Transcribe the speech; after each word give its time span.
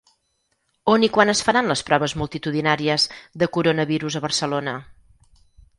On 0.93 1.03
i 1.07 1.09
quan 1.17 1.33
es 1.33 1.43
faran 1.49 1.69
les 1.73 1.83
proves 1.91 2.15
multitudinàries 2.23 3.07
de 3.43 3.53
coronavirus 3.59 4.19
a 4.21 4.25
Barcelona? 4.29 4.77